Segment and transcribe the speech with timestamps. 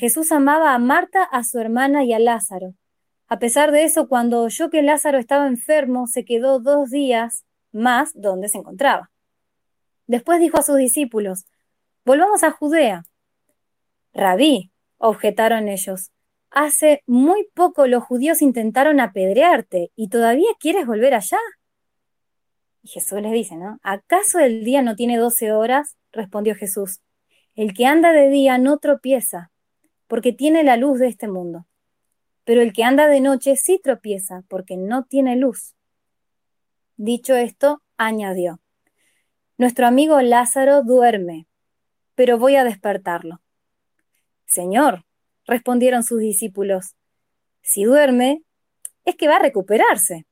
[0.00, 2.72] Jesús amaba a Marta, a su hermana y a Lázaro.
[3.28, 8.12] A pesar de eso, cuando oyó que Lázaro estaba enfermo, se quedó dos días más
[8.14, 9.10] donde se encontraba.
[10.06, 11.44] Después dijo a sus discípulos,
[12.06, 13.04] Volvamos a Judea.
[14.14, 16.12] Rabí, objetaron ellos,
[16.48, 21.38] hace muy poco los judíos intentaron apedrearte y todavía quieres volver allá.
[22.82, 23.78] Y Jesús les dice, ¿no?
[23.82, 25.98] ¿Acaso el día no tiene doce horas?
[26.10, 27.02] respondió Jesús.
[27.54, 29.50] El que anda de día no tropieza,
[30.10, 31.68] porque tiene la luz de este mundo.
[32.42, 35.76] Pero el que anda de noche sí tropieza, porque no tiene luz.
[36.96, 38.58] Dicho esto, añadió,
[39.56, 41.46] Nuestro amigo Lázaro duerme,
[42.16, 43.40] pero voy a despertarlo.
[44.46, 45.04] Señor,
[45.46, 46.96] respondieron sus discípulos,
[47.62, 48.42] si duerme,
[49.04, 50.26] es que va a recuperarse.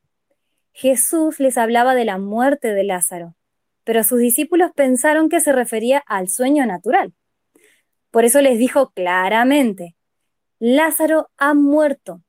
[0.73, 3.37] Jesús les hablaba de la muerte de Lázaro,
[3.85, 7.15] pero sus discípulos pensaron que se refería al sueño natural.
[8.11, 9.97] Por eso les dijo claramente,
[10.59, 12.23] Lázaro ha muerto,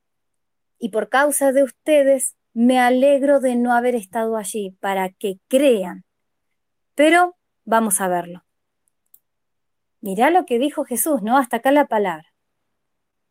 [0.77, 6.05] y por causa de ustedes me alegro de no haber estado allí para que crean.
[6.95, 8.43] Pero vamos a verlo.
[10.01, 11.37] Mirá lo que dijo Jesús, ¿no?
[11.37, 12.34] Hasta acá la palabra.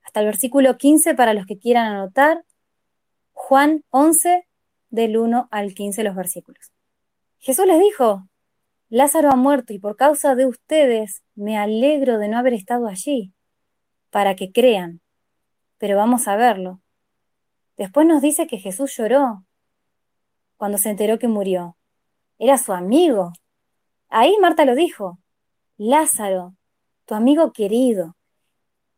[0.03, 2.45] Hasta el versículo 15 para los que quieran anotar.
[3.33, 4.49] Juan 11,
[4.91, 6.73] del 1 al 15 los versículos.
[7.39, 8.29] Jesús les dijo,
[8.91, 13.33] Lázaro ha muerto y por causa de ustedes me alegro de no haber estado allí,
[14.11, 15.01] para que crean.
[15.77, 16.81] Pero vamos a verlo.
[17.77, 19.45] Después nos dice que Jesús lloró
[20.57, 21.77] cuando se enteró que murió.
[22.39, 23.33] Era su amigo.
[24.09, 25.19] Ahí Marta lo dijo.
[25.77, 26.55] Lázaro,
[27.05, 28.17] tu amigo querido.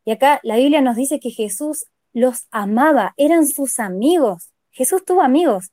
[0.05, 4.51] Y acá la Biblia nos dice que Jesús los amaba, eran sus amigos.
[4.71, 5.73] Jesús tuvo amigos,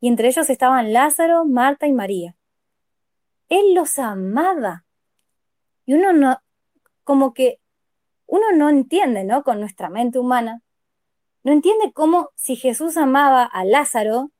[0.00, 2.36] y entre ellos estaban Lázaro, Marta y María.
[3.52, 4.86] Él los amaba.
[5.84, 6.38] Y uno no,
[7.04, 7.60] como que
[8.24, 9.42] uno no entiende, ¿no?
[9.42, 10.62] Con nuestra mente humana,
[11.42, 14.30] no entiende cómo si Jesús amaba a Lázaro,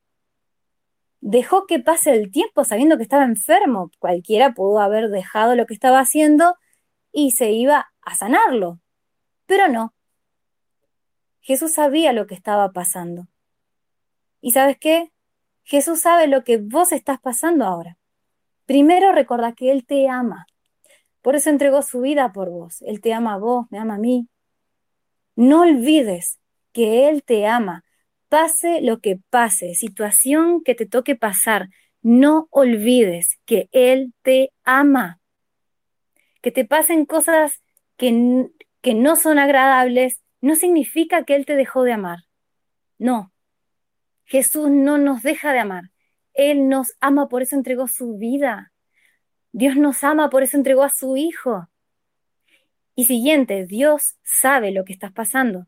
[1.21, 3.91] dejó que pase el tiempo sabiendo que estaba enfermo.
[3.99, 6.55] Cualquiera pudo haber dejado lo que estaba haciendo
[7.11, 8.79] y se iba a sanarlo.
[9.45, 9.93] Pero no.
[11.41, 13.27] Jesús sabía lo que estaba pasando.
[14.41, 15.13] ¿Y sabes qué?
[15.63, 17.99] Jesús sabe lo que vos estás pasando ahora.
[18.65, 20.45] Primero recuerda que Él te ama.
[21.21, 22.81] Por eso entregó su vida por vos.
[22.81, 24.27] Él te ama a vos, me ama a mí.
[25.35, 26.39] No olvides
[26.71, 27.83] que Él te ama.
[28.29, 31.69] Pase lo que pase, situación que te toque pasar,
[32.01, 35.19] no olvides que Él te ama
[36.43, 37.63] que te pasen cosas
[37.95, 38.49] que,
[38.81, 42.19] que no son agradables, no significa que Él te dejó de amar.
[42.99, 43.31] No,
[44.25, 45.92] Jesús no nos deja de amar.
[46.33, 48.71] Él nos ama, por eso entregó su vida.
[49.51, 51.69] Dios nos ama, por eso entregó a su Hijo.
[52.95, 55.67] Y siguiente, Dios sabe lo que estás pasando.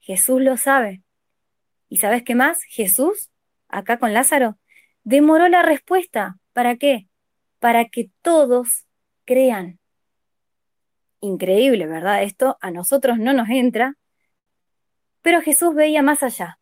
[0.00, 1.02] Jesús lo sabe.
[1.88, 2.62] ¿Y sabes qué más?
[2.64, 3.30] Jesús,
[3.68, 4.58] acá con Lázaro,
[5.02, 6.38] demoró la respuesta.
[6.52, 7.08] ¿Para qué?
[7.58, 8.86] Para que todos
[9.24, 9.78] crean
[11.24, 12.22] increíble, ¿verdad?
[12.22, 13.96] Esto a nosotros no nos entra,
[15.22, 16.58] pero Jesús veía más allá,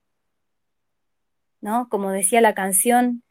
[1.62, 1.88] ¿no?
[1.88, 3.22] Como decía la canción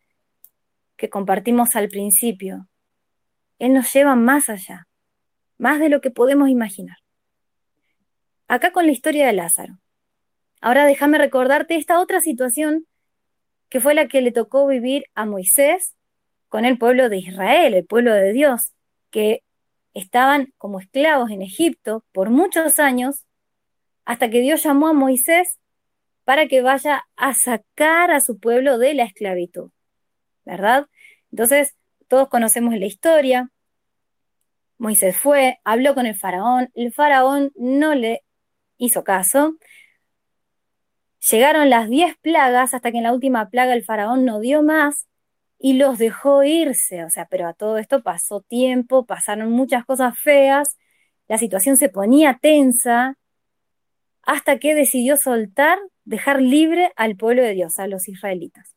[0.97, 2.67] que compartimos al principio,
[3.59, 4.87] Él nos lleva más allá,
[5.59, 6.97] más de lo que podemos imaginar.
[8.47, 9.77] Acá con la historia de Lázaro.
[10.61, 12.87] Ahora déjame recordarte esta otra situación
[13.69, 15.95] que fue la que le tocó vivir a Moisés
[16.49, 18.73] con el pueblo de Israel, el pueblo de Dios,
[19.09, 19.43] que
[19.93, 23.25] estaban como esclavos en Egipto por muchos años,
[24.05, 25.59] hasta que Dios llamó a Moisés
[26.31, 29.69] para que vaya a sacar a su pueblo de la esclavitud,
[30.45, 30.87] ¿verdad?
[31.29, 31.75] Entonces,
[32.07, 33.51] todos conocemos la historia.
[34.77, 38.23] Moisés fue, habló con el faraón, el faraón no le
[38.77, 39.57] hizo caso.
[41.29, 45.09] Llegaron las diez plagas hasta que en la última plaga el faraón no dio más
[45.59, 50.17] y los dejó irse, o sea, pero a todo esto pasó tiempo, pasaron muchas cosas
[50.17, 50.77] feas,
[51.27, 53.17] la situación se ponía tensa,
[54.23, 55.77] hasta que decidió soltar,
[56.11, 58.75] dejar libre al pueblo de Dios, a los israelitas.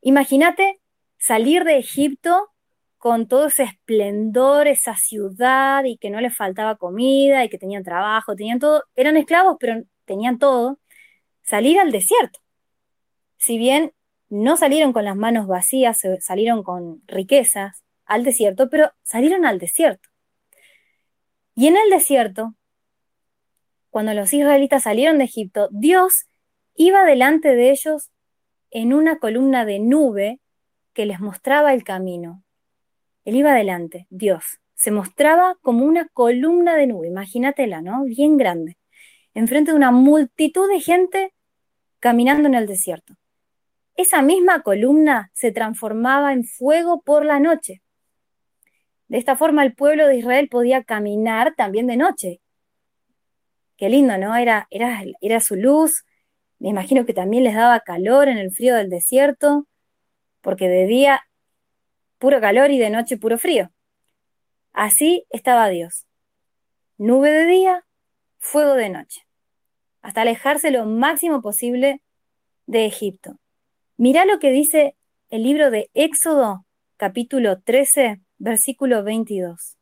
[0.00, 0.80] Imagínate
[1.18, 2.48] salir de Egipto
[2.96, 7.84] con todo ese esplendor, esa ciudad, y que no les faltaba comida, y que tenían
[7.84, 10.78] trabajo, tenían todo, eran esclavos, pero tenían todo,
[11.42, 12.38] salir al desierto.
[13.36, 13.92] Si bien
[14.30, 20.08] no salieron con las manos vacías, salieron con riquezas al desierto, pero salieron al desierto.
[21.54, 22.54] Y en el desierto,
[23.94, 26.26] cuando los israelitas salieron de Egipto, Dios
[26.74, 28.10] iba delante de ellos
[28.72, 30.40] en una columna de nube
[30.94, 32.42] que les mostraba el camino.
[33.24, 38.02] Él iba delante, Dios, se mostraba como una columna de nube, imagínatela, ¿no?
[38.02, 38.78] Bien grande,
[39.32, 41.32] enfrente de una multitud de gente
[42.00, 43.14] caminando en el desierto.
[43.94, 47.80] Esa misma columna se transformaba en fuego por la noche.
[49.06, 52.40] De esta forma el pueblo de Israel podía caminar también de noche.
[53.76, 54.36] Qué lindo, ¿no?
[54.36, 56.04] Era, era, era su luz.
[56.58, 59.66] Me imagino que también les daba calor en el frío del desierto,
[60.40, 61.22] porque de día
[62.18, 63.70] puro calor y de noche puro frío.
[64.72, 66.06] Así estaba Dios.
[66.96, 67.84] Nube de día,
[68.38, 69.26] fuego de noche,
[70.00, 72.00] hasta alejarse lo máximo posible
[72.66, 73.38] de Egipto.
[73.96, 74.96] Mirá lo que dice
[75.30, 76.64] el libro de Éxodo,
[76.96, 79.76] capítulo 13, versículo 22.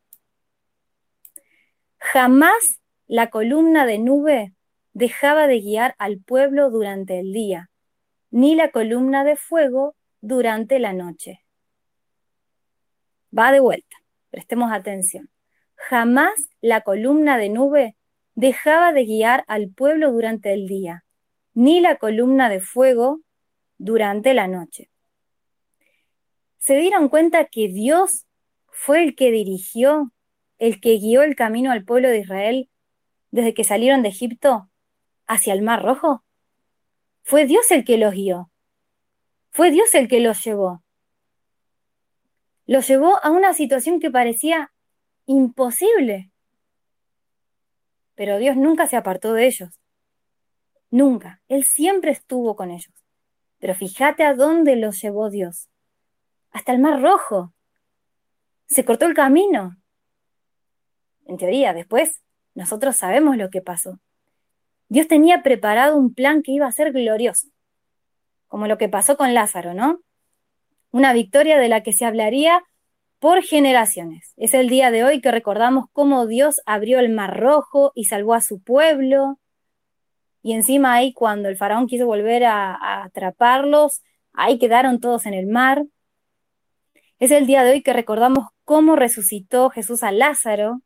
[1.97, 2.81] Jamás
[3.13, 4.55] la columna de nube
[4.93, 7.69] dejaba de guiar al pueblo durante el día,
[8.31, 11.45] ni la columna de fuego durante la noche.
[13.37, 13.97] Va de vuelta,
[14.31, 15.29] prestemos atención.
[15.75, 17.95] Jamás la columna de nube
[18.33, 21.05] dejaba de guiar al pueblo durante el día,
[21.53, 23.21] ni la columna de fuego
[23.77, 24.89] durante la noche.
[26.57, 28.25] ¿Se dieron cuenta que Dios
[28.71, 30.11] fue el que dirigió,
[30.57, 32.69] el que guió el camino al pueblo de Israel
[33.33, 34.69] desde que salieron de Egipto
[35.25, 36.23] hacia el Mar Rojo?
[37.23, 38.51] Fue Dios el que los guió.
[39.49, 40.83] Fue Dios el que los llevó.
[42.67, 44.71] Los llevó a una situación que parecía
[45.25, 46.31] imposible.
[48.13, 49.79] Pero Dios nunca se apartó de ellos.
[50.91, 51.41] Nunca.
[51.47, 52.93] Él siempre estuvo con ellos.
[53.57, 55.69] Pero fíjate a dónde los llevó Dios.
[56.51, 57.51] Hasta el Mar Rojo.
[58.67, 59.75] Se cortó el camino.
[61.25, 62.21] En teoría, después,
[62.55, 63.99] nosotros sabemos lo que pasó.
[64.89, 67.47] Dios tenía preparado un plan que iba a ser glorioso,
[68.47, 69.99] como lo que pasó con Lázaro, ¿no?
[70.91, 72.63] Una victoria de la que se hablaría
[73.19, 74.33] por generaciones.
[74.37, 78.33] Es el día de hoy que recordamos cómo Dios abrió el mar rojo y salvó
[78.33, 79.39] a su pueblo,
[80.43, 84.03] y encima ahí cuando el faraón quiso volver a, atraparlos,
[84.33, 85.85] ahí quedaron todos en el mar.
[87.17, 90.81] Es el día de hoy que recordamos cómo resucitó Jesús a Lázaro,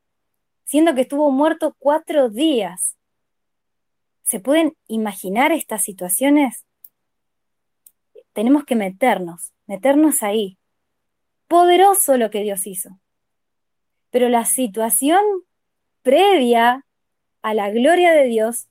[0.68, 2.98] siendo que estuvo muerto cuatro días.
[4.22, 6.66] ¿Se pueden imaginar estas situaciones?
[8.34, 10.60] Tenemos que meternos, meternos ahí.
[11.48, 13.00] Poderoso lo que Dios hizo.
[14.10, 15.22] Pero la situación
[16.02, 16.86] previa
[17.42, 18.68] a la gloria de Dios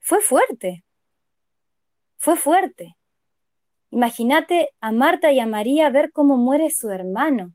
[0.00, 0.84] fue fuerte.
[2.16, 2.96] Fue fuerte.
[3.92, 7.54] Imagínate a Marta y a María ver cómo muere su hermano.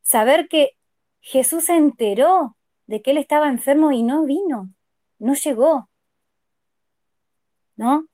[0.00, 0.78] Saber que
[1.24, 2.54] Jesús se enteró
[2.86, 4.68] de que él estaba enfermo y no vino,
[5.18, 5.88] no llegó.
[7.76, 8.06] ¿No?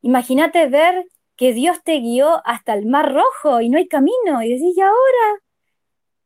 [0.00, 1.04] Imagínate ver
[1.36, 4.80] que Dios te guió hasta el mar rojo y no hay camino y decís, ¿y
[4.80, 5.42] ahora?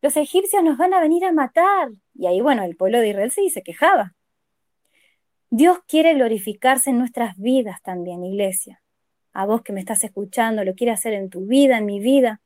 [0.01, 1.89] Los egipcios nos van a venir a matar.
[2.15, 4.15] Y ahí, bueno, el pueblo de Israel sí se quejaba.
[5.51, 8.81] Dios quiere glorificarse en nuestras vidas también, iglesia.
[9.33, 12.41] A vos que me estás escuchando, lo quiere hacer en tu vida, en mi vida.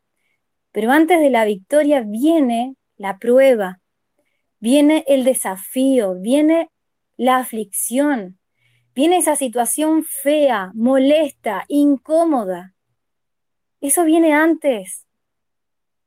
[0.70, 3.80] Pero antes de la victoria viene la prueba,
[4.60, 6.70] viene el desafío, viene
[7.16, 8.38] la aflicción,
[8.94, 12.74] viene esa situación fea, molesta, incómoda.
[13.80, 15.04] Eso viene antes.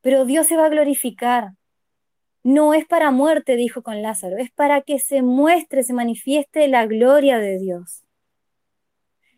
[0.02, 1.52] Pero Dios se va a glorificar.
[2.44, 6.86] No es para muerte, dijo con Lázaro, es para que se muestre, se manifieste la
[6.86, 8.04] gloria de Dios.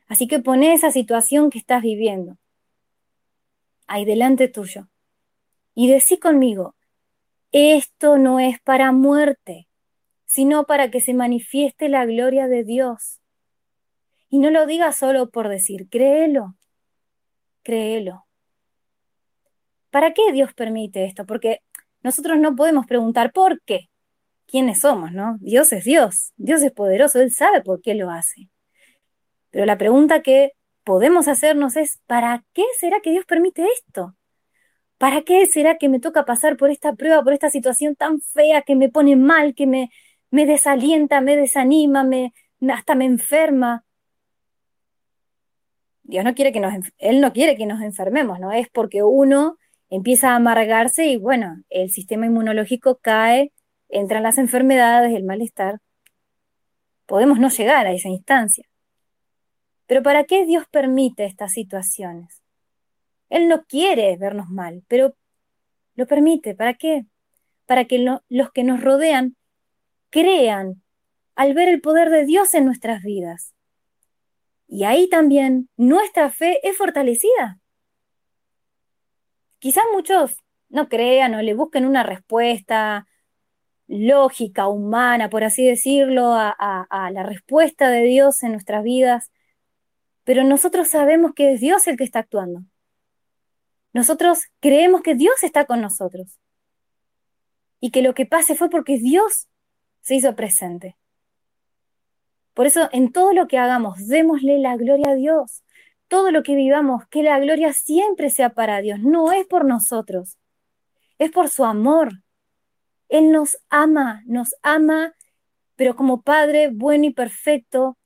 [0.08, 2.38] Así que pone esa situación que estás viviendo
[3.88, 4.90] ahí delante tuyo
[5.74, 6.76] y decí conmigo,
[7.52, 9.68] esto no es para muerte,
[10.26, 13.20] sino para que se manifieste la gloria de Dios.
[14.30, 16.56] Y no lo digas solo por decir, créelo,
[17.64, 18.26] créelo.
[19.90, 21.26] ¿Para qué Dios permite esto?
[21.26, 21.62] Porque
[22.04, 23.90] nosotros no podemos preguntar por qué,
[24.46, 25.38] quiénes somos, ¿no?
[25.40, 28.50] Dios es Dios, Dios es poderoso, Él sabe por qué lo hace.
[29.50, 30.52] Pero la pregunta que
[30.84, 34.16] podemos hacernos es, ¿para qué será que Dios permite esto?
[34.98, 38.64] ¿Para qué será que me toca pasar por esta prueba, por esta situación tan fea
[38.64, 39.92] que me pone mal, que me,
[40.32, 42.34] me desalienta, me desanima, me,
[42.72, 43.86] hasta me enferma?
[46.04, 48.52] Dios no quiere que nos, Él no quiere que nos enfermemos, ¿no?
[48.52, 49.58] Es porque uno
[49.90, 53.52] empieza a amargarse y bueno, el sistema inmunológico cae,
[53.90, 55.80] entran las enfermedades, el malestar.
[57.06, 58.66] Podemos no llegar a esa instancia.
[59.86, 62.42] Pero ¿para qué Dios permite estas situaciones?
[63.30, 65.16] Él no quiere vernos mal, pero
[65.96, 66.56] lo permite.
[66.56, 67.06] ¿Para qué?
[67.66, 69.36] Para que los que nos rodean
[70.10, 70.82] crean
[71.36, 73.54] al ver el poder de Dios en nuestras vidas.
[74.68, 77.60] Y ahí también nuestra fe es fortalecida.
[79.60, 83.08] Quizás muchos no crean o le busquen una respuesta
[83.88, 89.32] lógica, humana, por así decirlo, a, la respuesta de Dios en nuestras vidas,
[90.24, 92.62] pero nosotros sabemos que es Dios el que está actuando.
[93.98, 96.40] Nosotros creemos que Dios está con nosotros
[97.80, 99.48] y que lo que pase fue porque Dios
[100.02, 100.96] se hizo presente.
[102.54, 105.64] Por eso en todo lo que hagamos, démosle la gloria a Dios.
[106.10, 109.00] Todo lo que vivamos, que la gloria siempre sea para Dios.
[109.00, 110.38] No es por nosotros,
[111.18, 112.22] es por su amor.
[113.10, 115.16] Él nos ama, nos ama,
[115.76, 117.98] pero como Padre bueno y perfecto,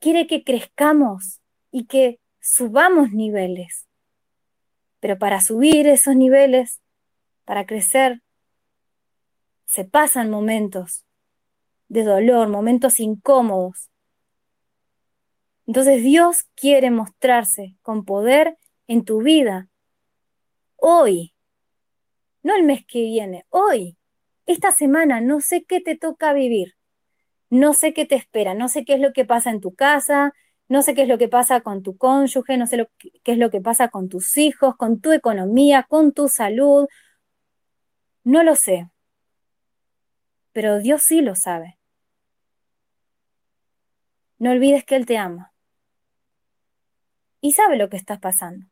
[0.00, 3.86] quiere que crezcamos y que subamos niveles.
[5.00, 6.80] Pero para subir esos niveles,
[7.44, 8.22] para crecer,
[9.64, 11.04] se pasan momentos
[11.88, 13.90] de dolor, momentos incómodos.
[15.66, 19.68] Entonces Dios quiere mostrarse con poder en tu vida.
[20.76, 21.34] Hoy,
[22.42, 23.96] no el mes que viene, hoy,
[24.46, 26.74] esta semana, no sé qué te toca vivir,
[27.50, 30.32] no sé qué te espera, no sé qué es lo que pasa en tu casa,
[30.70, 32.88] no sé qué es lo que pasa con tu cónyuge, no sé
[33.24, 36.86] qué es lo que pasa con tus hijos, con tu economía, con tu salud,
[38.22, 38.88] no lo sé,
[40.52, 41.76] pero Dios sí lo sabe.
[44.38, 45.52] No olvides que Él te ama
[47.40, 48.66] y sabe lo que estás pasando.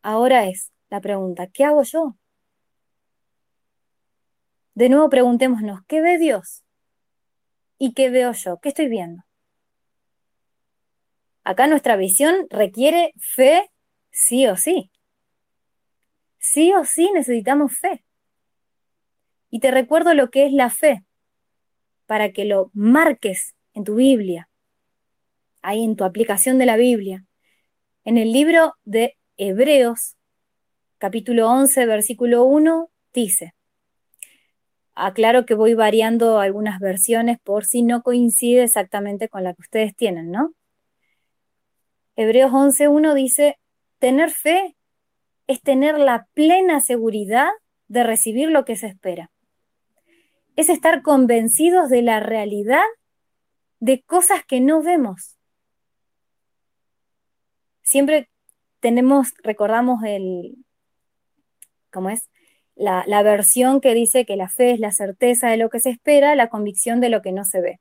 [0.00, 2.16] Ahora es la pregunta, ¿qué hago yo?
[4.72, 6.64] De nuevo preguntémonos, ¿qué ve Dios?
[7.76, 8.60] ¿Y qué veo yo?
[8.60, 9.24] ¿Qué estoy viendo?
[11.44, 13.70] Acá nuestra visión requiere fe
[14.10, 14.90] sí o sí.
[16.38, 18.02] Sí o sí necesitamos fe.
[19.50, 21.04] Y te recuerdo lo que es la fe,
[22.06, 24.48] para que lo marques en tu Biblia,
[25.62, 27.24] ahí en tu aplicación de la Biblia.
[28.04, 30.16] En el libro de Hebreos,
[30.98, 33.54] capítulo 11, versículo 1, dice,
[34.94, 39.94] aclaro que voy variando algunas versiones por si no coincide exactamente con la que ustedes
[39.94, 40.54] tienen, ¿no?
[42.16, 43.58] Hebreos 1 dice,
[43.98, 44.76] tener fe
[45.46, 47.48] es tener la plena seguridad
[47.88, 49.30] de recibir lo que se espera
[50.56, 52.84] es estar convencidos de la realidad
[53.80, 55.36] de cosas que no vemos.
[57.82, 58.30] Siempre
[58.80, 60.56] tenemos, recordamos el,
[61.92, 62.28] ¿cómo es?
[62.76, 65.90] La, la, versión que dice que la fe es la certeza de lo que se
[65.90, 67.80] espera, la convicción de lo que no se ve.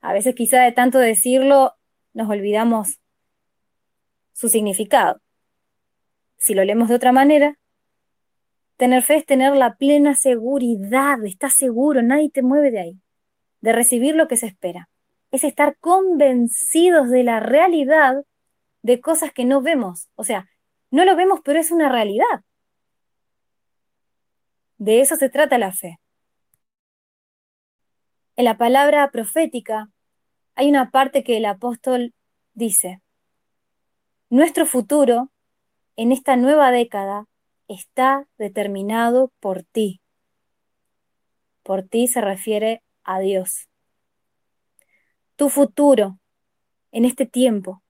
[0.00, 1.74] A veces quizá de tanto decirlo
[2.12, 3.00] nos olvidamos
[4.38, 5.20] su significado.
[6.36, 7.58] Si lo leemos de otra manera,
[8.78, 13.00] Tener fe es tener la plena seguridad, estás seguro, nadie te mueve de ahí,
[13.60, 14.88] de recibir lo que se espera.
[15.32, 18.22] Es estar convencidos de la realidad
[18.82, 20.08] de cosas que no vemos.
[20.14, 20.48] O sea,
[20.92, 22.44] no lo vemos, pero es una realidad.
[24.76, 25.98] De eso se trata la fe.
[28.36, 29.90] En la palabra profética
[30.54, 32.14] hay una parte que el apóstol
[32.54, 33.02] dice,
[34.30, 35.30] nuestro futuro
[35.96, 37.26] en esta nueva década
[37.66, 40.00] está determinado por ti.
[41.62, 43.68] Por ti se refiere a Dios.
[45.36, 46.18] Tu futuro
[46.92, 47.82] en este tiempo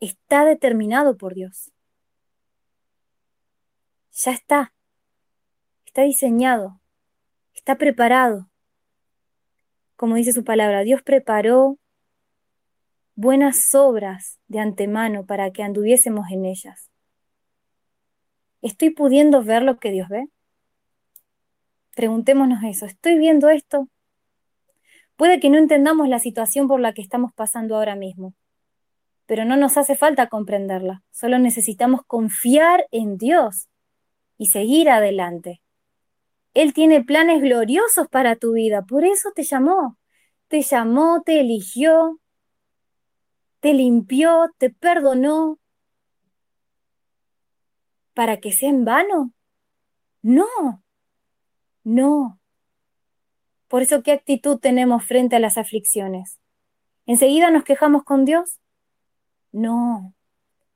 [0.00, 1.72] está determinado por Dios.
[4.12, 4.74] Ya está.
[5.86, 6.80] Está diseñado.
[7.54, 8.50] Está preparado.
[9.96, 11.78] Como dice su palabra, Dios preparó
[13.16, 16.90] buenas obras de antemano para que anduviésemos en ellas.
[18.62, 20.28] ¿Estoy pudiendo ver lo que Dios ve?
[21.94, 22.86] Preguntémonos eso.
[22.86, 23.88] ¿Estoy viendo esto?
[25.16, 28.34] Puede que no entendamos la situación por la que estamos pasando ahora mismo,
[29.26, 31.02] pero no nos hace falta comprenderla.
[31.12, 33.68] Solo necesitamos confiar en Dios
[34.38, 35.62] y seguir adelante.
[36.52, 39.98] Él tiene planes gloriosos para tu vida, por eso te llamó.
[40.48, 42.20] Te llamó, te eligió,
[43.64, 45.58] te limpió, te perdonó,
[48.12, 49.32] para que sea en vano.
[50.20, 50.82] No,
[51.82, 52.38] no.
[53.68, 56.38] Por eso, ¿qué actitud tenemos frente a las aflicciones?
[57.06, 58.60] ¿Enseguida nos quejamos con Dios?
[59.50, 60.12] No.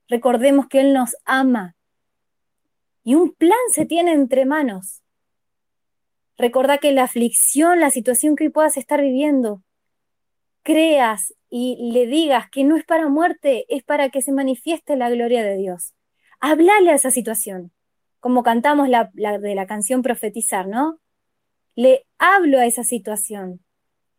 [0.08, 1.76] Recordemos que Él nos ama
[3.04, 5.02] y un plan se tiene entre manos.
[6.38, 9.62] Recordá que la aflicción, la situación que hoy puedas estar viviendo,
[10.62, 15.10] creas y le digas que no es para muerte, es para que se manifieste la
[15.10, 15.94] gloria de Dios.
[16.40, 17.72] Háblale a esa situación,
[18.20, 21.00] como cantamos la, de la canción Profetizar, ¿no?
[21.74, 23.60] Le hablo a esa situación,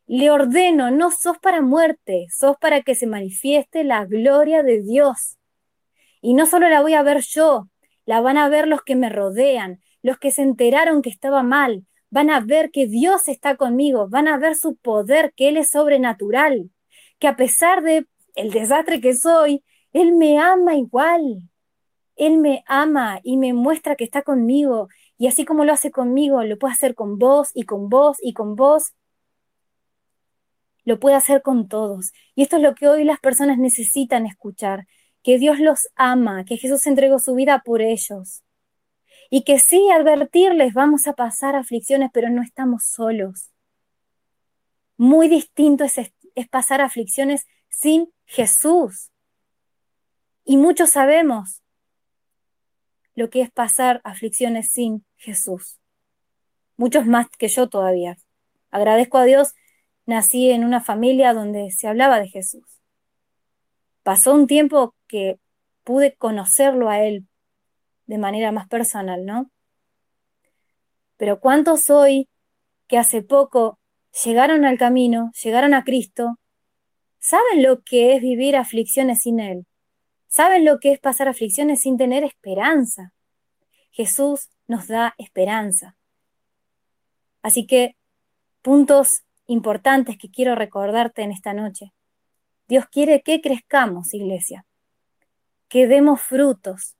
[0.07, 5.37] le ordeno, no sos para muerte, sos para que se manifieste la gloria de Dios.
[6.21, 7.69] Y no solo la voy a ver yo,
[8.05, 11.85] la van a ver los que me rodean, los que se enteraron que estaba mal,
[12.09, 15.69] van a ver que Dios está conmigo, van a ver su poder, que Él es
[15.69, 16.71] sobrenatural,
[17.19, 21.43] que a pesar de el desastre que soy, Él me ama igual.
[22.15, 24.89] Él me ama y me muestra que está conmigo.
[25.17, 28.33] Y así como lo hace conmigo, lo puede hacer con vos y con vos y
[28.33, 28.93] con vos.
[30.83, 32.11] Lo puede hacer con todos.
[32.35, 34.87] Y esto es lo que hoy las personas necesitan escuchar,
[35.23, 38.43] que Dios los ama, que Jesús entregó su vida por ellos.
[39.29, 43.49] Y que sí, advertirles, vamos a pasar aflicciones, pero no estamos solos.
[44.97, 45.97] Muy distinto es,
[46.41, 49.11] es pasar aflicciones sin Jesús.
[50.43, 51.61] Y muchos sabemos
[53.15, 55.79] lo que es pasar aflicciones sin Jesús.
[56.77, 58.17] Muchos más que yo todavía.
[58.71, 59.53] Agradezco a Dios,
[60.05, 62.63] nací en una familia donde se hablaba de Jesús.
[64.03, 65.39] Pasó un tiempo que
[65.83, 67.27] pude conocerlo a Él
[68.05, 69.51] de manera más personal, ¿no?
[71.17, 72.29] Pero ¿cuántos hoy
[72.87, 73.78] que hace poco
[74.23, 76.39] llegaron al camino, llegaron a Cristo,
[77.19, 79.65] saben lo que es vivir aflicciones sin Él?
[80.27, 83.13] ¿Saben lo que es pasar aflicciones sin tener esperanza?
[83.91, 85.97] Jesús nos da esperanza.
[87.41, 87.95] Así que,
[88.61, 91.93] puntos importantes que quiero recordarte en esta noche.
[92.67, 94.65] Dios quiere que crezcamos, iglesia,
[95.67, 96.95] que demos frutos,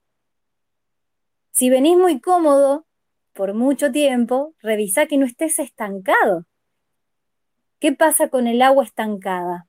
[1.59, 2.85] si venís muy cómodo
[3.33, 6.45] por mucho tiempo, revisa que no estés estancado.
[7.79, 9.67] ¿Qué pasa con el agua estancada?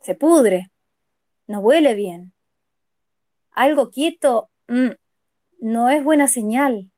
[0.00, 0.70] Se pudre,
[1.46, 2.32] no huele bien.
[3.50, 4.90] Algo quieto mm,
[5.60, 6.90] no es buena señal.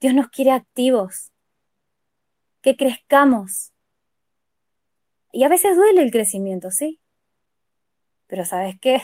[0.00, 1.32] Dios nos quiere activos,
[2.60, 3.72] que crezcamos.
[5.32, 7.00] Y a veces duele el crecimiento, ¿sí?
[8.26, 9.02] Pero ¿sabes qué?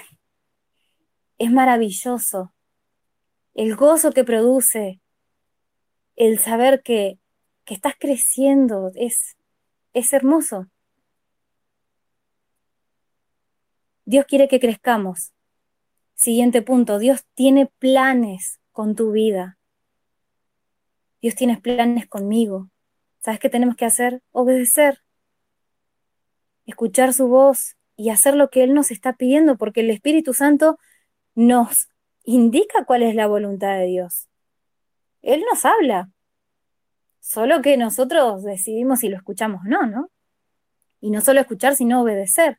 [1.38, 2.54] Es maravilloso
[3.54, 5.00] el gozo que produce,
[6.16, 7.19] el saber que,
[7.64, 9.37] que estás creciendo, es,
[9.94, 10.66] es hermoso.
[14.04, 15.33] Dios quiere que crezcamos.
[16.14, 19.59] Siguiente punto, Dios tiene planes con tu vida.
[21.22, 22.68] Dios tiene planes conmigo.
[23.20, 24.22] ¿Sabes qué tenemos que hacer?
[24.33, 24.98] Obedecer.
[26.66, 30.78] Escuchar su voz y hacer lo que Él nos está pidiendo, porque el Espíritu Santo
[31.35, 31.88] nos
[32.24, 34.28] indica cuál es la voluntad de Dios.
[35.22, 36.11] Él nos habla,
[37.24, 40.10] solo que nosotros decidimos si lo escuchamos o no, ¿no?
[41.00, 42.58] Y no solo escuchar, sino obedecer.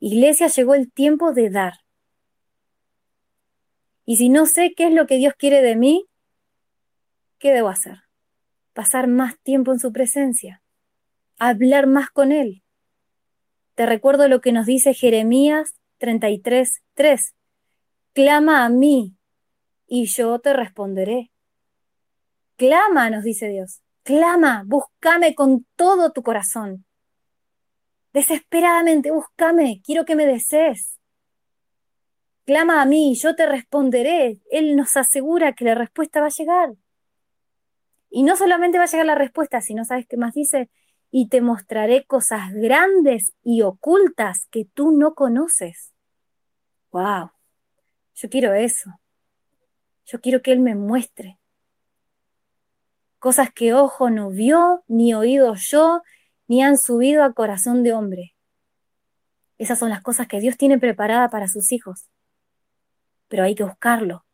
[0.00, 1.74] Iglesia, llegó el tiempo de dar.
[4.06, 6.06] Y si no sé qué es lo que Dios quiere de mí,
[7.38, 8.04] ¿qué debo hacer?
[8.72, 10.62] Pasar más tiempo en su presencia,
[11.38, 12.62] hablar más con Él.
[13.74, 17.34] Te recuerdo lo que nos dice Jeremías 33, 3.
[18.14, 19.14] Clama a mí
[19.86, 21.33] y yo te responderé.
[22.56, 23.80] Clama, nos dice Dios.
[24.04, 26.84] Clama, búscame con todo tu corazón.
[28.12, 31.00] Desesperadamente, búscame, quiero que me desees.
[32.44, 34.40] Clama a mí yo te responderé.
[34.50, 36.74] Él nos asegura que la respuesta va a llegar.
[38.10, 40.70] Y no solamente va a llegar la respuesta, sino, ¿sabes qué más dice?
[41.10, 45.92] Y te mostraré cosas grandes y ocultas que tú no conoces.
[46.92, 47.30] ¡Wow!
[48.14, 48.90] Yo quiero eso.
[50.04, 51.40] Yo quiero que Él me muestre
[53.24, 56.02] cosas que ojo no vio, ni oído yo,
[56.46, 58.36] ni han subido a corazón de hombre.
[59.56, 62.10] Esas son las cosas que Dios tiene preparada para sus hijos.
[63.28, 64.26] Pero hay que buscarlo,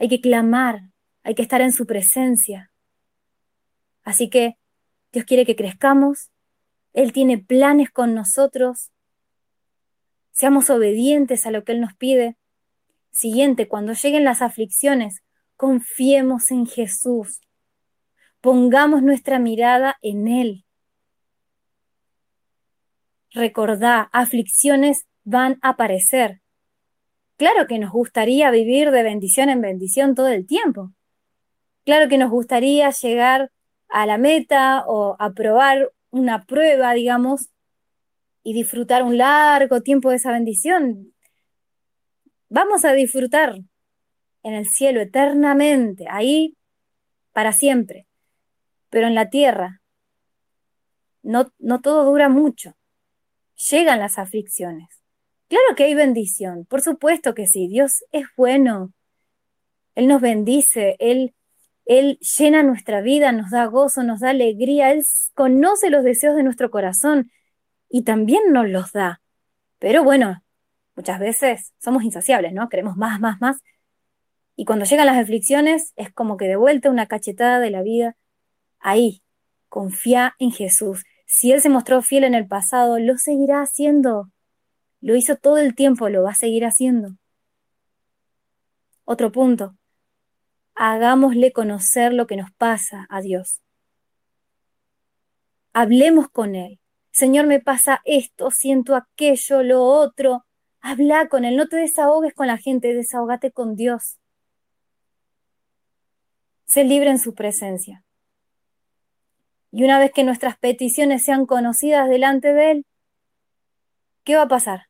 [0.00, 0.90] hay que clamar,
[1.22, 2.72] hay que estar en su presencia.
[4.02, 4.58] Así que
[5.12, 6.32] Dios quiere que crezcamos,
[6.94, 8.90] Él tiene planes con nosotros,
[10.32, 12.36] seamos obedientes a lo que Él nos pide,
[13.12, 15.22] Siguiente, cuando lleguen las aflicciones,
[15.56, 17.42] confiemos en Jesús.
[18.42, 20.64] Pongamos nuestra mirada en Él.
[23.30, 26.40] Recordá, aflicciones van a aparecer.
[27.36, 30.90] Claro que nos gustaría vivir de bendición en bendición todo el tiempo.
[31.84, 33.52] Claro que nos gustaría llegar
[33.88, 37.48] a la meta o aprobar una prueba, digamos,
[38.42, 41.14] y disfrutar un largo tiempo de esa bendición.
[42.48, 43.54] Vamos a disfrutar
[44.42, 46.56] en el cielo eternamente, ahí
[47.32, 48.08] para siempre.
[48.92, 49.80] Pero en la tierra
[51.24, 52.76] no, no todo dura mucho.
[53.70, 54.88] Llegan las aflicciones.
[55.48, 58.92] Claro que hay bendición, por supuesto que sí, Dios es bueno.
[59.96, 61.34] Él nos bendice, Él,
[61.86, 66.44] Él llena nuestra vida, nos da gozo, nos da alegría, Él conoce los deseos de
[66.44, 67.32] nuestro corazón
[67.88, 69.20] y también nos los da.
[69.78, 70.42] Pero bueno,
[70.94, 72.68] Muchas veces somos insaciables, ¿no?
[72.68, 73.62] Queremos más, más, más.
[74.56, 78.16] Y cuando llegan las aflicciones, es como que de vuelta una cachetada de la vida.
[78.82, 79.22] Ahí,
[79.68, 81.04] confía en Jesús.
[81.24, 84.30] Si Él se mostró fiel en el pasado, lo seguirá haciendo.
[85.00, 87.16] Lo hizo todo el tiempo, lo va a seguir haciendo.
[89.04, 89.76] Otro punto.
[90.74, 93.60] Hagámosle conocer lo que nos pasa a Dios.
[95.72, 96.80] Hablemos con Él.
[97.12, 100.44] Señor, me pasa esto, siento aquello, lo otro.
[100.80, 104.18] Habla con Él, no te desahogues con la gente, desahogate con Dios.
[106.64, 108.02] Sé libre en su presencia.
[109.72, 112.86] Y una vez que nuestras peticiones sean conocidas delante de Él,
[114.22, 114.82] ¿qué va a pasar?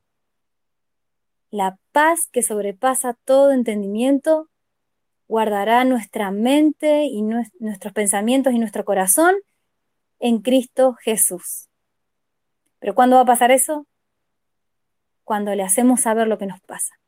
[1.51, 4.49] La paz que sobrepasa todo entendimiento
[5.29, 9.37] guardará nuestra mente y nuestros pensamientos y nuestro corazón
[10.19, 11.69] en Cristo Jesús.
[12.81, 13.87] Pero ¿cuándo va a pasar eso?
[15.25, 16.99] Cuando le hacemos saber lo que nos pasa,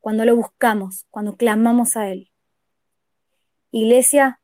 [0.00, 2.30] cuando lo buscamos, cuando clamamos a Él.
[3.72, 4.40] Iglesia,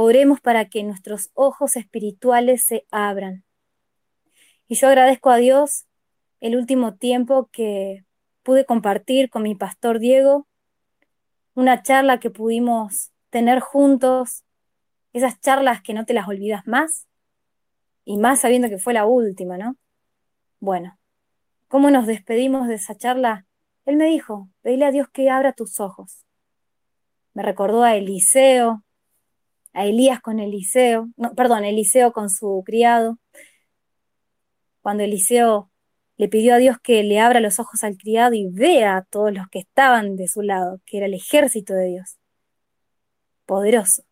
[0.00, 3.42] oremos para que nuestros ojos espirituales se abran.
[4.68, 5.86] Y yo agradezco a Dios
[6.38, 8.04] el último tiempo que
[8.44, 10.46] pude compartir con mi pastor Diego,
[11.54, 14.44] una charla que pudimos tener juntos,
[15.12, 17.08] esas charlas que no te las olvidas más,
[18.04, 19.76] y más sabiendo que fue la última, ¿no?
[20.60, 20.96] Bueno,
[21.66, 23.46] ¿cómo nos despedimos de esa charla?
[23.84, 26.24] Él me dijo, pedile a Dios que abra tus ojos.
[27.34, 28.84] Me recordó a Eliseo,
[29.72, 33.18] a Elías con Eliseo, no, perdón, Eliseo con su criado,
[34.82, 35.70] cuando Eliseo
[36.16, 39.32] le pidió a Dios que le abra los ojos al criado y vea a todos
[39.32, 42.18] los que estaban de su lado, que era el ejército de Dios.
[43.46, 44.02] Poderoso.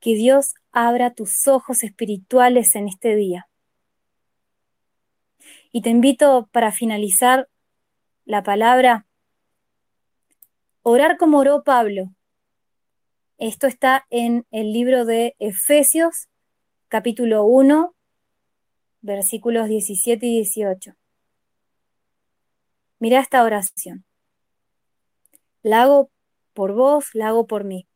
[0.00, 3.48] Que Dios abra tus ojos espirituales en este día.
[5.72, 7.48] Y te invito para finalizar
[8.26, 9.06] la palabra,
[10.82, 12.12] orar como oró Pablo.
[13.38, 16.28] Esto está en el libro de Efesios,
[16.88, 17.94] capítulo 1,
[19.00, 20.96] versículos 17 y 18.
[22.98, 24.04] Mira esta oración.
[25.62, 26.10] La hago
[26.52, 27.86] por vos, la hago por mí.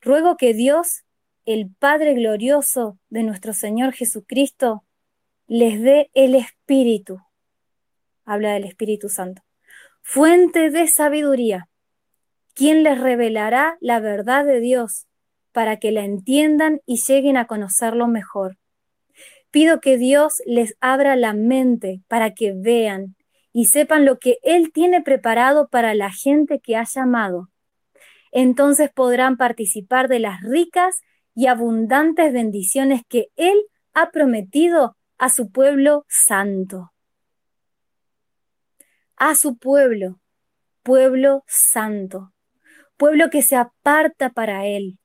[0.00, 1.04] Ruego que Dios,
[1.44, 4.84] el Padre glorioso de nuestro Señor Jesucristo,
[5.46, 7.20] les dé el Espíritu.
[8.24, 9.42] Habla del Espíritu Santo.
[10.00, 11.68] Fuente de sabiduría,
[12.54, 15.06] quien les revelará la verdad de Dios
[15.52, 18.56] para que la entiendan y lleguen a conocerlo mejor
[19.52, 23.16] Pido que Dios les abra la mente para que vean
[23.52, 27.50] y sepan lo que Él tiene preparado para la gente que ha llamado.
[28.32, 31.02] Entonces podrán participar de las ricas
[31.34, 33.58] y abundantes bendiciones que Él
[33.92, 36.94] ha prometido a su pueblo santo.
[39.16, 40.18] A su pueblo,
[40.82, 42.32] pueblo santo,
[43.02, 44.96] pueblo que se aparta para Él,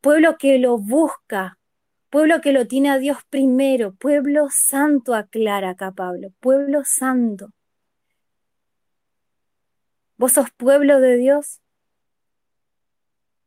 [0.00, 1.58] pueblo que lo busca,
[2.08, 7.52] Pueblo que lo tiene a Dios primero, pueblo santo, aclara acá Pablo, pueblo santo.
[10.16, 11.60] ¿Vos sos pueblo de Dios?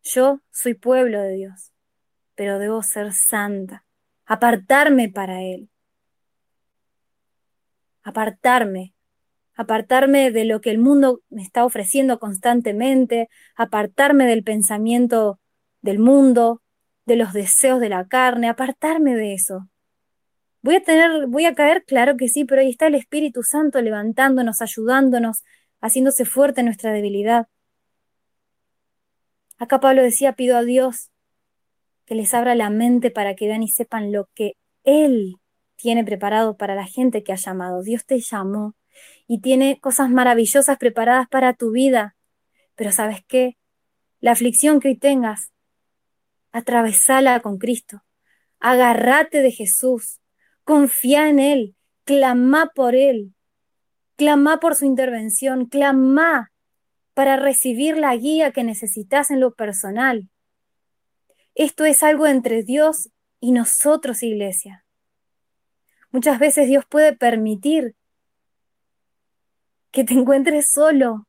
[0.04, 1.72] Yo soy pueblo de Dios,
[2.36, 3.88] pero debo ser santa,
[4.28, 5.72] apartarme para Él,
[8.04, 8.94] apartarme,
[9.56, 15.40] apartarme de lo que el mundo me está ofreciendo constantemente, apartarme del pensamiento
[15.82, 16.62] del mundo,
[17.06, 19.68] de los deseos de la carne, apartarme de eso.
[20.62, 23.82] Voy a tener, voy a caer, claro que sí, pero ahí está el Espíritu Santo
[23.82, 25.44] levantándonos, ayudándonos,
[25.82, 27.48] haciéndose fuerte nuestra debilidad.
[29.58, 31.10] Acá Pablo decía, pido a Dios
[32.06, 35.38] que les abra la mente para que vean y sepan lo que Él
[35.76, 37.82] tiene preparado para la gente que ha llamado.
[37.82, 38.76] Dios te llamó
[39.28, 42.16] y tiene cosas maravillosas preparadas para tu vida.
[42.76, 43.58] Pero ¿sabes qué?
[44.20, 45.52] La aflicción que hoy tengas,
[46.52, 48.04] atravesala con Cristo.
[48.60, 50.20] Agárrate de Jesús,
[50.64, 53.34] confía en Él, clama por Él,
[54.16, 56.52] clama por su intervención, clama
[57.14, 60.30] para recibir la guía que necesitas en lo personal.
[61.56, 63.10] Esto es algo entre Dios
[63.40, 64.86] y nosotros, iglesia.
[66.12, 67.96] Muchas veces Dios puede permitir
[69.92, 71.28] que te encuentres solo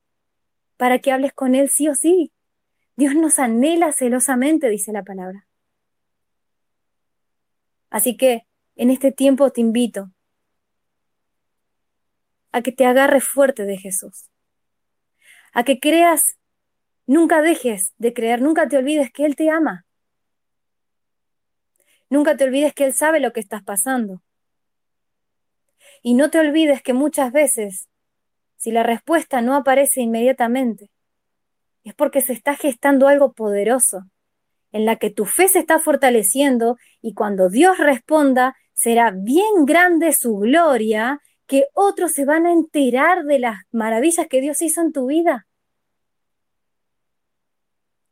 [0.76, 2.32] para que hables con Él sí o sí.
[2.96, 5.46] Dios nos anhela celosamente, dice la palabra.
[7.90, 8.46] Así que
[8.76, 10.10] en este tiempo te invito
[12.52, 14.30] a que te agarres fuerte de Jesús,
[15.52, 16.38] a que creas,
[17.06, 19.86] nunca dejes de creer, nunca te olvides que Él te ama,
[22.08, 24.22] nunca te olvides que Él sabe lo que estás pasando.
[26.02, 27.88] Y no te olvides que muchas veces
[28.62, 30.88] si la respuesta no aparece inmediatamente,
[31.82, 34.04] es porque se está gestando algo poderoso,
[34.70, 40.12] en la que tu fe se está fortaleciendo y cuando Dios responda, será bien grande
[40.12, 44.92] su gloria, que otros se van a enterar de las maravillas que Dios hizo en
[44.92, 45.48] tu vida.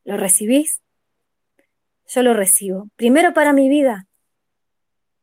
[0.02, 0.82] ¿Lo recibís?
[2.08, 2.88] Yo lo recibo.
[2.96, 4.08] Primero para mi vida.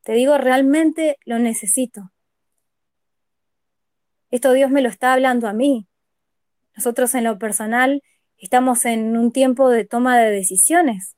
[0.03, 2.13] Te digo, realmente lo necesito.
[4.31, 5.87] Esto Dios me lo está hablando a mí.
[6.75, 8.03] Nosotros en lo personal
[8.37, 11.15] estamos en un tiempo de toma de decisiones.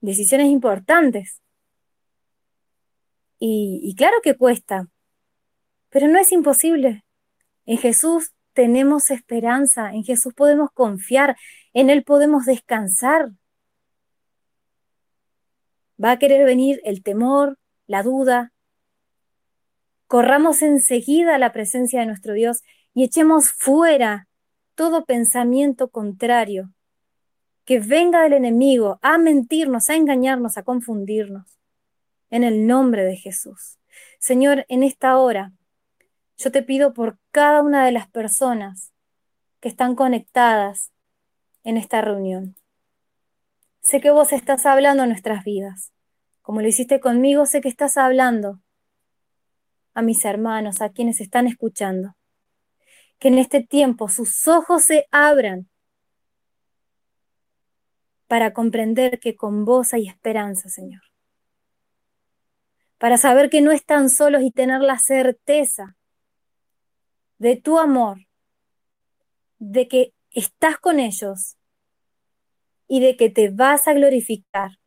[0.00, 1.40] Decisiones importantes.
[3.38, 4.88] Y, y claro que cuesta,
[5.90, 7.04] pero no es imposible.
[7.66, 11.36] En Jesús tenemos esperanza, en Jesús podemos confiar,
[11.74, 13.30] en Él podemos descansar.
[16.02, 18.52] Va a querer venir el temor, la duda.
[20.08, 22.62] Corramos enseguida a la presencia de nuestro Dios
[22.94, 24.26] y echemos fuera
[24.74, 26.72] todo pensamiento contrario
[27.66, 31.58] que venga del enemigo a mentirnos, a engañarnos, a confundirnos.
[32.30, 33.78] En el nombre de Jesús.
[34.18, 35.52] Señor, en esta hora,
[36.38, 38.90] yo te pido por cada una de las personas
[39.60, 40.90] que están conectadas
[41.64, 42.56] en esta reunión.
[43.82, 45.92] Sé que vos estás hablando en nuestras vidas.
[46.40, 48.60] Como lo hiciste conmigo, sé que estás hablando
[49.98, 52.14] a mis hermanos, a quienes están escuchando.
[53.18, 55.68] Que en este tiempo sus ojos se abran
[58.28, 61.02] para comprender que con vos hay esperanza, Señor.
[62.98, 65.96] Para saber que no están solos y tener la certeza
[67.38, 68.18] de tu amor,
[69.58, 71.56] de que estás con ellos
[72.86, 74.78] y de que te vas a glorificar.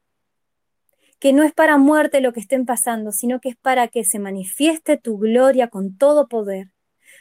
[1.21, 4.17] Que no es para muerte lo que estén pasando, sino que es para que se
[4.17, 6.73] manifieste tu gloria con todo poder,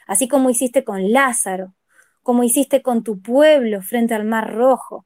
[0.07, 1.75] así como hiciste con Lázaro,
[2.23, 5.05] como hiciste con tu pueblo frente al mar rojo.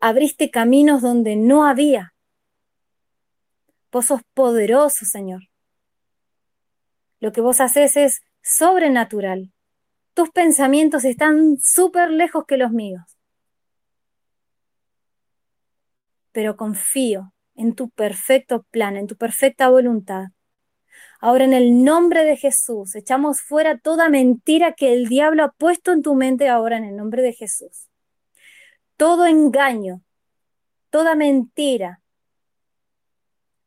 [0.00, 2.14] Abriste caminos donde no había.
[3.92, 5.42] Vos sos poderoso, Señor.
[7.20, 9.52] Lo que vos haces es sobrenatural.
[10.14, 13.19] Tus pensamientos están súper lejos que los míos.
[16.32, 20.28] Pero confío en tu perfecto plan, en tu perfecta voluntad.
[21.20, 25.92] Ahora en el nombre de Jesús echamos fuera toda mentira que el diablo ha puesto
[25.92, 27.88] en tu mente ahora en el nombre de Jesús.
[28.96, 30.02] Todo engaño,
[30.90, 32.00] toda mentira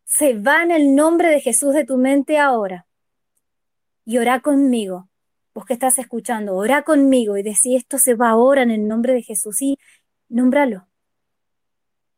[0.06, 2.86] se va en el nombre de Jesús de tu mente ahora
[4.06, 5.10] y orá conmigo.
[5.54, 9.14] Vos que estás escuchando, orá conmigo y decí esto se va ahora en el nombre
[9.14, 9.78] de Jesús y
[10.30, 10.88] nómbralo.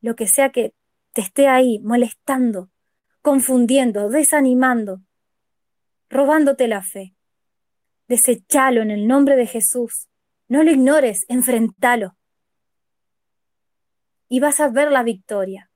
[0.05, 0.71] Lo que sea que
[1.13, 2.69] te esté ahí molestando,
[3.23, 5.01] confundiendo, desanimando,
[6.09, 7.15] robándote la fe.
[8.07, 10.07] Desechalo en el nombre de Jesús.
[10.47, 12.15] No lo ignores, enfrentalo.
[14.29, 15.71] Y vas a ver la victoria.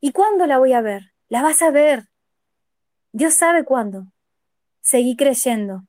[0.00, 1.12] ¿Y cuándo la voy a ver?
[1.28, 2.08] La vas a ver.
[3.12, 4.14] Dios sabe cuándo.
[4.80, 5.82] Seguí creyendo.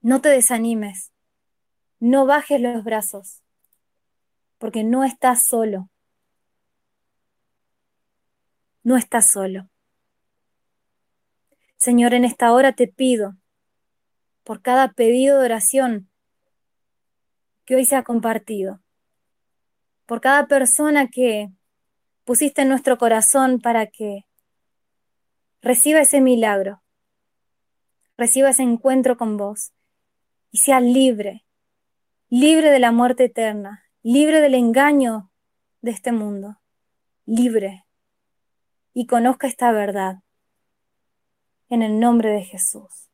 [0.00, 1.10] No te desanimes.
[1.98, 3.42] No bajes los brazos.
[4.58, 5.90] Porque no estás solo.
[8.82, 9.68] No estás solo.
[11.76, 13.36] Señor, en esta hora te pido
[14.42, 16.10] por cada pedido de oración
[17.66, 18.80] que hoy se ha compartido,
[20.06, 21.50] por cada persona que
[22.24, 24.24] pusiste en nuestro corazón para que
[25.60, 26.82] reciba ese milagro,
[28.16, 29.72] reciba ese encuentro con vos
[30.50, 31.44] y sea libre,
[32.30, 35.30] libre de la muerte eterna, libre del engaño
[35.82, 36.60] de este mundo,
[37.26, 37.84] libre
[38.94, 40.22] y conozca esta verdad
[41.68, 43.09] en el nombre de Jesús.